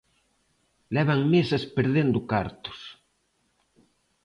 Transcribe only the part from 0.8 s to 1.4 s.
Levan